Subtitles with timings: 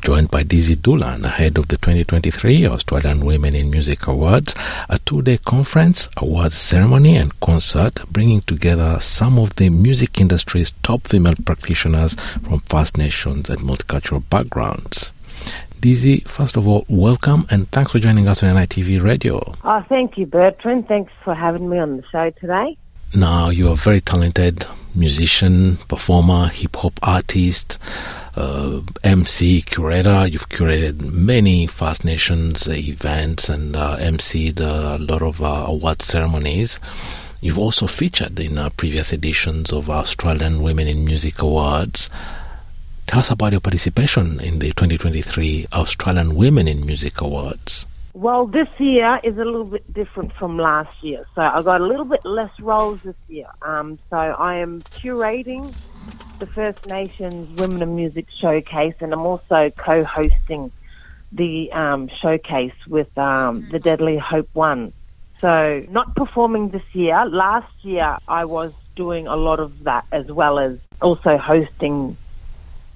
[0.00, 4.54] joined by Dizzy Doolan, ahead of the 2023 Australian Women in Music Awards,
[4.88, 10.70] a two day conference, awards ceremony, and concert bringing together some of the music industry's
[10.82, 15.12] top female practitioners from First Nations and multicultural backgrounds.
[15.80, 19.54] Dizzy, first of all, welcome and thanks for joining us on NITV Radio.
[19.64, 20.88] Oh, thank you, Bertrand.
[20.88, 22.76] Thanks for having me on the show today.
[23.14, 27.78] Now, you're a very talented musician, performer, hip hop artist,
[28.36, 30.26] uh, MC, curator.
[30.26, 36.78] You've curated many First Nations events and uh, MC'd a lot of uh, award ceremonies.
[37.40, 42.10] You've also featured in uh, previous editions of Australian Women in Music Awards.
[43.06, 47.86] Tell us about your participation in the 2023 Australian Women in Music Awards.
[48.12, 51.24] Well, this year is a little bit different from last year.
[51.34, 53.46] So I got a little bit less roles this year.
[53.62, 55.74] Um, so I am curating
[56.38, 60.72] the First Nations Women in Music Showcase, and I'm also co-hosting
[61.32, 64.92] the um, showcase with um, the Deadly Hope One.
[65.40, 67.24] So not performing this year.
[67.26, 72.16] Last year I was doing a lot of that as well as also hosting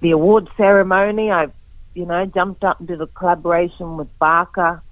[0.00, 1.30] the award ceremony.
[1.30, 1.52] I've,
[1.94, 4.82] you know, jumped up into the collaboration with Barkaa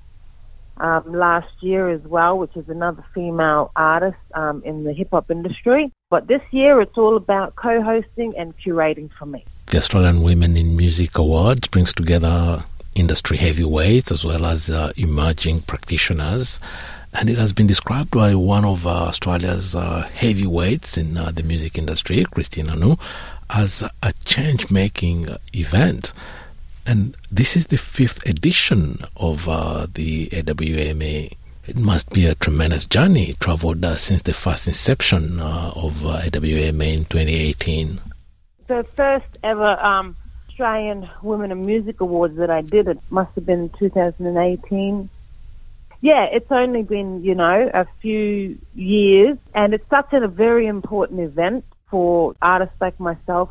[0.78, 5.30] um, last year as well, which is another female artist um, in the hip hop
[5.30, 5.92] industry.
[6.10, 9.44] But this year it's all about co hosting and curating for me.
[9.66, 15.62] The Australian Women in Music Awards brings together industry heavyweights as well as uh, emerging
[15.62, 16.60] practitioners.
[17.14, 21.42] And it has been described by one of uh, Australia's uh, heavyweights in uh, the
[21.42, 22.96] music industry, Christine Anu,
[23.50, 26.12] as a change making event.
[26.86, 31.32] And this is the fifth edition of uh, the AWMA.
[31.66, 36.22] It must be a tremendous journey traveled uh, since the first inception uh, of uh,
[36.22, 38.00] AWMA in 2018.
[38.66, 40.16] The first ever um,
[40.48, 45.08] Australian Women in Music Awards that I did, it must have been 2018.
[46.00, 51.20] Yeah, it's only been, you know, a few years, and it's such a very important
[51.20, 53.50] event for artists like myself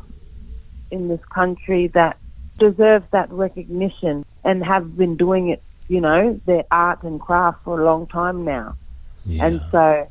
[0.90, 2.18] in this country that
[2.58, 7.80] deserve that recognition and have been doing it, you know, their art and craft for
[7.80, 8.76] a long time now.
[9.24, 9.46] Yeah.
[9.46, 10.08] And so,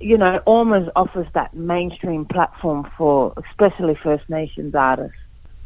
[0.00, 5.16] you know, almost offers that mainstream platform for especially First Nations artists.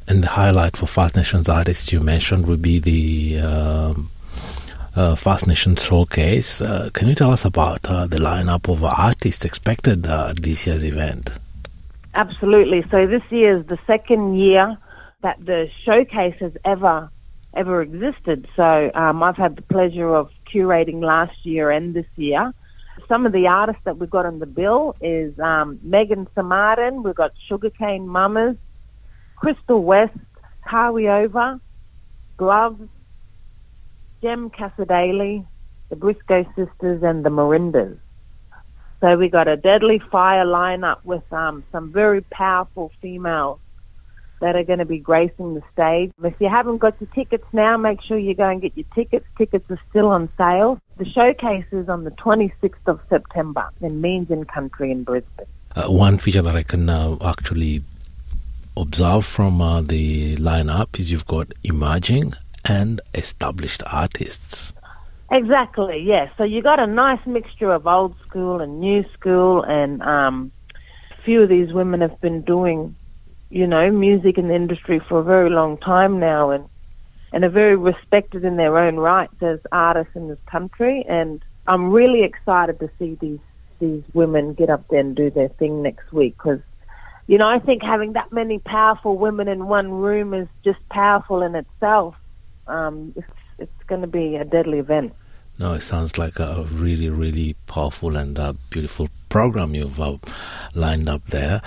[0.06, 4.10] And the highlight for First Nations artists you mentioned would be the um,
[4.94, 6.60] uh, First Nations Showcase.
[6.60, 10.66] Uh, can you tell us about uh, the lineup of artists expected uh, at this
[10.66, 11.38] year's event?
[12.14, 12.84] Absolutely.
[12.90, 14.76] So this year is the second year
[15.24, 17.10] that the showcase has ever
[17.56, 18.46] ever existed.
[18.56, 22.52] So um, I've had the pleasure of curating last year and this year.
[23.08, 27.14] Some of the artists that we've got on the bill is um, Megan Samarin, we've
[27.14, 28.56] got Sugarcane Mamas,
[29.36, 30.18] Crystal West,
[30.68, 31.60] Kawi Over,
[32.36, 32.88] Gloves,
[34.20, 35.46] Jem Cassar-Daley,
[35.90, 37.96] the Briscoe Sisters, and the Merindas.
[39.00, 43.60] So we've got a deadly fire lineup with um, some very powerful females
[44.44, 46.12] that are going to be gracing the stage.
[46.22, 49.24] If you haven't got your tickets now, make sure you go and get your tickets.
[49.38, 50.78] Tickets are still on sale.
[50.98, 55.46] The showcase is on the 26th of September in Meanjin Country in Brisbane.
[55.74, 57.82] Uh, one feature that I can uh, actually
[58.76, 62.34] observe from uh, the lineup is you've got emerging
[62.68, 64.74] and established artists.
[65.30, 66.30] Exactly, yes.
[66.36, 70.52] So you got a nice mixture of old school and new school, and um,
[71.18, 72.94] a few of these women have been doing,
[73.54, 76.64] you know, music in the industry for a very long time now, and
[77.32, 81.04] and are very respected in their own rights as artists in this country.
[81.08, 83.38] And I'm really excited to see these
[83.78, 86.60] these women get up there and do their thing next week because.
[87.26, 91.40] You know, I think having that many powerful women in one room is just powerful
[91.40, 92.14] in itself.
[92.66, 93.26] Um, it's,
[93.58, 95.14] it's going to be a deadly event.
[95.58, 100.18] No, it sounds like a really, really powerful and uh, beautiful program you've uh,
[100.74, 101.62] lined up there.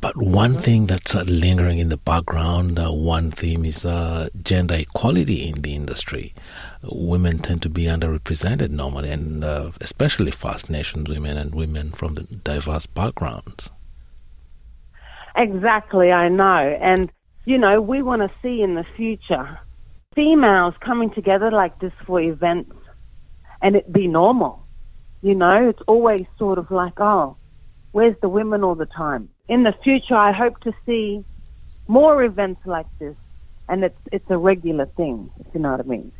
[0.00, 4.76] But one thing that's uh, lingering in the background, uh, one theme is uh, gender
[4.76, 6.34] equality in the industry.
[6.82, 12.14] Women tend to be underrepresented normally, and uh, especially First Nations women and women from
[12.14, 13.70] the diverse backgrounds.
[15.34, 16.78] Exactly, I know.
[16.80, 17.10] And,
[17.44, 19.58] you know, we want to see in the future
[20.14, 22.76] females coming together like this for events
[23.62, 24.64] and it be normal.
[25.22, 27.36] You know, it's always sort of like, oh,
[27.90, 29.28] where's the women all the time?
[29.48, 31.24] In the future, I hope to see
[31.86, 33.16] more events like this,
[33.68, 35.30] and it's it's a regular thing.
[35.40, 36.12] If you know what I mean.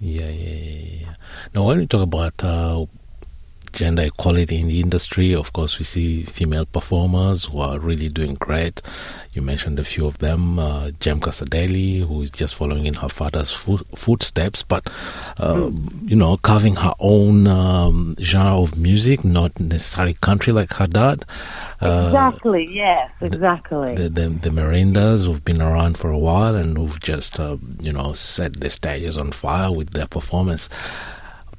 [0.00, 0.56] Yeah, yeah,
[1.00, 1.14] yeah.
[1.54, 2.86] Now, when we talk about uh,
[3.72, 5.34] gender equality in the industry.
[5.34, 8.82] Of course, we see female performers who are really doing great.
[9.32, 13.08] You mentioned a few of them, uh, Jem Cassar-Daley, who is just following in her
[13.08, 14.86] father's foot, footsteps, but,
[15.38, 16.10] uh, mm.
[16.10, 21.24] you know, carving her own um, genre of music, not necessarily country like her dad.
[21.80, 23.94] Uh, exactly, yes, exactly.
[23.94, 24.50] The, the, the,
[25.24, 29.16] who've been around for a while and who've just, uh, you know, set the stages
[29.16, 30.68] on fire with their performance.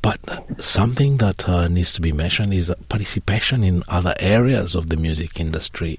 [0.01, 0.19] But
[0.59, 5.39] something that uh, needs to be mentioned is participation in other areas of the music
[5.39, 5.97] industry.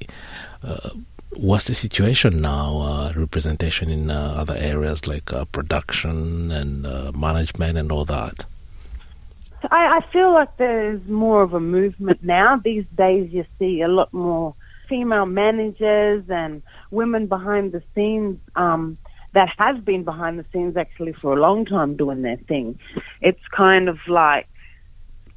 [0.63, 0.91] Uh,
[1.37, 2.79] what's the situation now?
[2.79, 8.45] Uh, representation in uh, other areas like uh, production and uh, management and all that.
[9.71, 12.57] I, I feel like there's more of a movement now.
[12.57, 14.55] These days, you see a lot more
[14.89, 18.39] female managers and women behind the scenes.
[18.57, 18.99] Um,
[19.35, 22.79] that have been behind the scenes actually for a long time doing their thing.
[23.21, 24.47] It's kind of like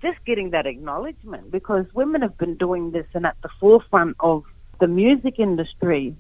[0.02, 4.44] just getting that acknowledgement because women have been doing this and at the forefront of
[4.80, 6.16] the music industry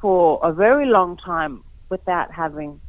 [0.00, 2.80] for a very long time without having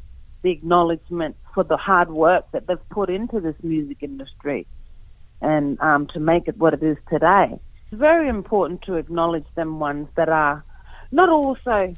[0.41, 4.67] the acknowledgement for the hard work that they've put into this music industry
[5.41, 7.59] and um, to make it what it is today.
[7.91, 10.63] It's very important to acknowledge them ones that are
[11.11, 11.95] not also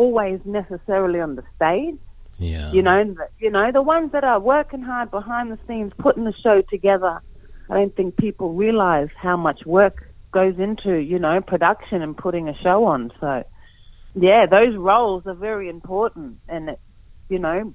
[0.00, 1.98] always necessarily on the stage.
[2.38, 2.72] Yeah.
[2.72, 6.32] You know, you know the ones that are working hard behind the scenes, putting the
[6.42, 7.20] show together.
[7.68, 12.48] I don't think people realize how much work goes into you know production and putting
[12.48, 13.12] a show on.
[13.20, 13.44] So,
[14.14, 16.80] yeah, those roles are very important, and it
[17.28, 17.74] you know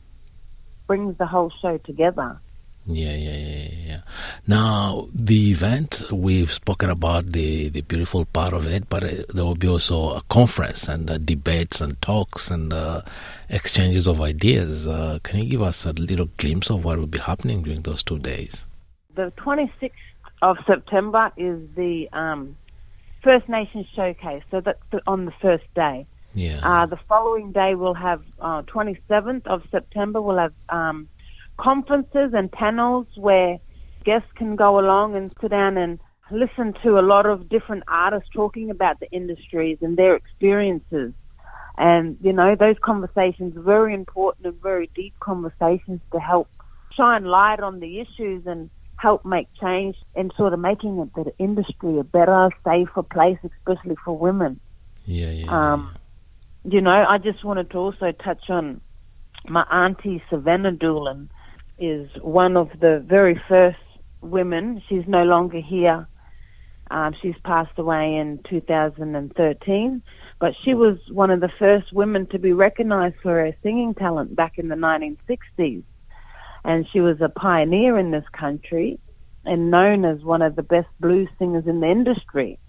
[0.88, 2.42] brings the whole show together.
[2.88, 3.65] Yeah, yeah, yeah,
[3.96, 4.02] yeah.
[4.48, 9.44] Now, the event, we've spoken about the, the beautiful part of it, but uh, there
[9.44, 13.02] will be also a conference and uh, debates and talks and uh,
[13.50, 14.88] exchanges of ideas.
[14.88, 18.04] Uh, can you give us a little glimpse of what will be happening during those
[18.04, 18.66] two days?
[19.16, 19.92] The 26th
[20.42, 22.56] of September is the um,
[23.24, 26.06] First Nations Showcase, so that's the, on the first day.
[26.34, 26.60] Yeah.
[26.62, 30.54] Uh, the following day, we'll have 27th uh, of September, we'll have.
[30.70, 31.08] Um,
[31.58, 33.60] conferences and panels where
[34.06, 36.00] guests can go along and sit down and
[36.32, 41.14] listen to a lot of different artists talking about the industries and their experiences.
[41.78, 46.48] And, you know, those conversations are very important and very deep conversations to help
[46.96, 51.34] shine light on the issues and help make change in sort of making it the
[51.38, 54.60] industry a better, safer place, especially for women.
[55.04, 55.74] Yeah, yeah.
[55.74, 55.96] Um,
[56.64, 58.82] you know, I just wanted to also touch on
[59.48, 61.30] my auntie Savannah Doolan,
[61.78, 63.78] is one of the very first
[64.22, 64.82] women.
[64.88, 66.08] She's no longer here.
[66.92, 70.04] Um, she's passed away in 2013,
[70.40, 74.36] but she was one of the first women to be recognized for her singing talent
[74.36, 75.84] back in the 1960s.
[76.64, 79.00] And she was a pioneer in this country
[79.46, 82.60] and known as one of the best blues singers in the industry.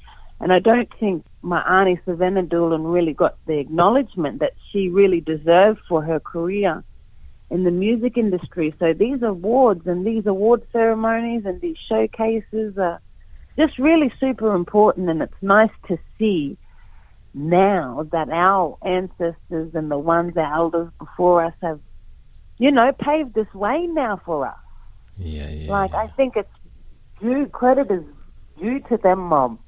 [0.40, 5.20] And I don't think my auntie Savannah Doolan really got the acknowledgement that she really
[5.20, 6.84] deserved for her career
[7.50, 8.74] in the music industry.
[8.78, 13.00] So these awards and these award ceremonies and these showcases are
[13.56, 16.58] just really super important and it's nice to see
[17.32, 21.80] now that our ancestors and the ones our elders before us have,
[22.58, 24.56] you know, paved this way now for us.
[25.18, 25.70] Yeah, yeah.
[25.70, 26.48] Like I think it's
[27.20, 28.04] due credit is
[28.58, 29.58] due to them, mom.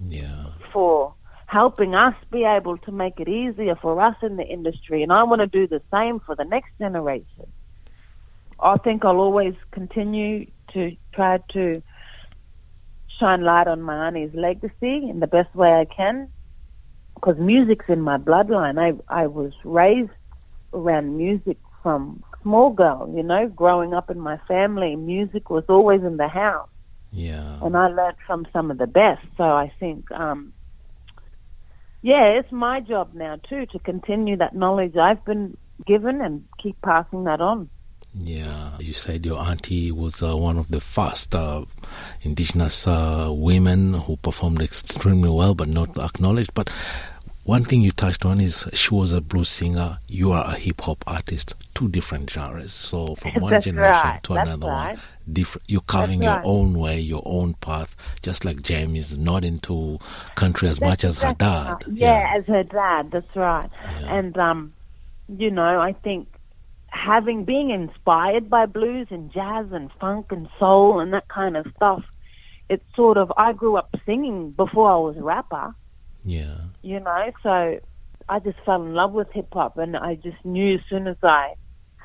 [0.00, 0.46] Yeah.
[0.72, 1.14] For
[1.52, 5.02] helping us be able to make it easier for us in the industry.
[5.02, 7.46] And I want to do the same for the next generation.
[8.58, 11.82] I think I'll always continue to try to
[13.20, 16.28] shine light on my auntie's legacy in the best way I can
[17.14, 18.78] because music's in my bloodline.
[18.80, 20.10] I, I was raised
[20.72, 26.02] around music from small girl, you know, growing up in my family, music was always
[26.02, 26.68] in the house.
[27.10, 27.58] Yeah.
[27.62, 29.26] And I learned from some of the best.
[29.36, 30.54] So I think um,
[32.02, 35.56] yeah, it's my job now too to continue that knowledge I've been
[35.86, 37.70] given and keep passing that on.
[38.14, 41.64] Yeah, you said your auntie was uh, one of the first uh,
[42.20, 46.52] indigenous uh, women who performed extremely well, but not acknowledged.
[46.52, 46.68] But
[47.44, 49.98] one thing you touched on is she was a blues singer.
[50.08, 51.54] You are a hip hop artist.
[51.74, 52.72] Two different genres.
[52.72, 54.22] So from one generation right.
[54.24, 54.88] to That's another right.
[54.96, 55.00] one,
[55.32, 55.64] different.
[55.68, 56.60] You're carving That's your right.
[56.60, 57.96] own way, your own path.
[58.22, 59.98] Just like Jamie is not into
[60.36, 61.72] country as That's much as her dad.
[61.72, 61.84] right.
[61.88, 63.10] Yeah, as her dad.
[63.10, 63.70] That's right.
[64.00, 64.14] Yeah.
[64.14, 64.72] And um,
[65.36, 66.28] you know, I think
[66.88, 71.66] having being inspired by blues and jazz and funk and soul and that kind of
[71.74, 72.04] stuff,
[72.68, 75.74] it's sort of I grew up singing before I was a rapper.
[76.24, 76.54] yeah.
[76.82, 77.78] You know, so
[78.28, 81.16] I just fell in love with hip hop and I just knew as soon as
[81.22, 81.54] I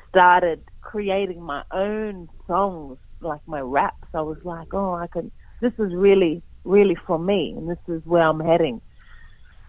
[0.08, 4.08] started creating my own songs like my raps.
[4.14, 5.30] I was like, oh, I can.
[5.60, 8.80] This is really, really for me, and this is where I'm heading.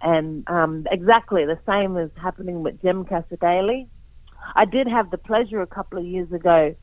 [0.01, 3.87] And um, exactly the same is happening with Jem Cassar-Daley.
[4.55, 6.75] I did have the pleasure a couple of years ago,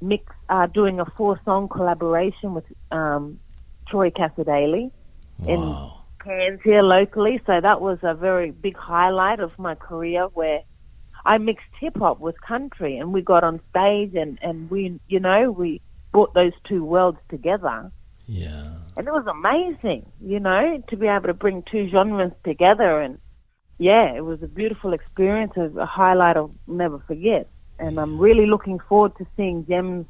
[0.00, 3.40] mix uh, doing a four-song collaboration with um,
[3.88, 4.92] Troy Cassar-Daley
[5.38, 5.48] Wow.
[5.48, 7.40] in Cairns here locally.
[7.46, 10.60] So that was a very big highlight of my career where
[11.24, 15.20] I mixed hip hop with country and we got on stage and, and we, you
[15.20, 15.80] know, we
[16.12, 17.90] brought those two worlds together.
[18.26, 18.74] Yeah.
[18.96, 23.00] And it was amazing, you know, to be able to bring two genres together.
[23.00, 23.18] And
[23.78, 27.48] yeah, it was a beautiful experience, a a highlight I'll never forget.
[27.78, 30.06] And I'm really looking forward to seeing Jem's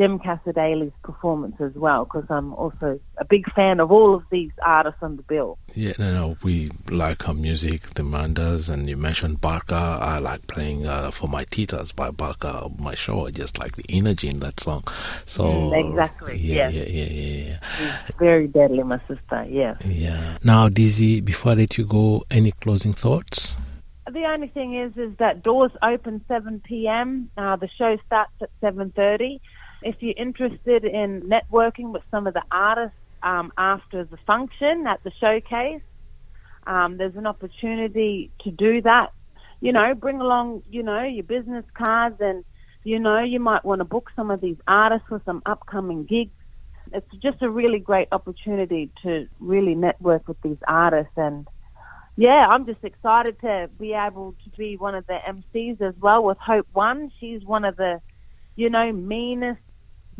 [0.00, 4.50] Jem Cassar-Daley's performance as well, because I'm also a big fan of all of these
[4.64, 5.58] artists on the bill.
[5.74, 10.00] Yeah, no, no, we like her music, the Mandas, and you mentioned Barkaa.
[10.00, 13.26] I like playing uh, for my titas by Barkaa on my show.
[13.26, 14.84] I just like the energy in that song.
[15.26, 16.72] So exactly, Yeah, yes.
[16.72, 18.02] yeah, yeah, yeah, yeah.
[18.06, 20.38] She's very deadly, my sister, Yeah, Yeah.
[20.42, 23.54] Now, Dizzy, before I let you go, any closing thoughts?
[24.10, 27.30] The only thing is, is that doors open 7 p.m.
[27.36, 29.40] Uh, the show starts at 7:30.
[29.82, 35.02] If you're interested in networking with some of the artists um, after the function at
[35.04, 35.82] the showcase,
[36.66, 39.12] um, there's an opportunity to do that.
[39.60, 42.44] You know, bring along, you know, your business cards, and
[42.84, 46.32] you know, you might want to book some of these artists for some upcoming gigs.
[46.92, 51.46] It's just a really great opportunity to really network with these artists and
[52.20, 56.22] yeah, I'm just excited to be able to be one of the MCs as well
[56.22, 57.10] with Hope One.
[57.18, 58.02] She's one of the,
[58.56, 59.62] you know, meanest,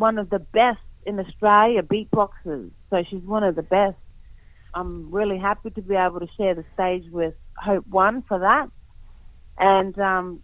[0.01, 2.71] one of the best in Australia beatboxers.
[2.91, 3.97] So she's one of the best.
[4.75, 8.69] I'm really happy to be able to share the stage with Hope One for that.
[9.59, 10.41] And, um,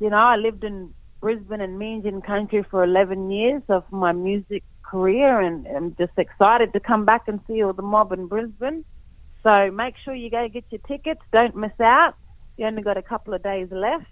[0.00, 4.62] you know, I lived in Brisbane and Meanjin country for 11 years of my music
[4.82, 8.84] career and I'm just excited to come back and see all the mob in Brisbane.
[9.42, 11.20] So make sure you go get your tickets.
[11.32, 12.14] Don't miss out.
[12.56, 14.06] You only got a couple of days left.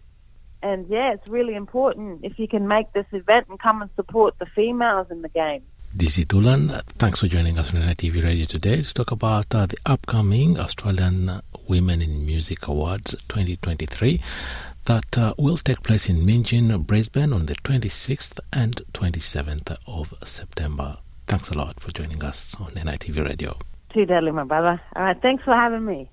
[0.62, 4.34] And yeah, it's really important if you can make this event and come and support
[4.38, 5.62] the females in the game.
[5.96, 9.66] Dizzy Doolan, uh, thanks for joining us on NITV Radio today to talk about uh,
[9.66, 14.20] the upcoming Australian Women in Music Awards 2023
[14.84, 20.98] that uh, will take place in Meanjin, Brisbane on the 26th and 27th of September.
[21.26, 23.56] Thanks a lot for joining us on NITV Radio.
[23.92, 24.80] Too deadly, my brother.
[24.94, 26.10] All right, thanks for having me.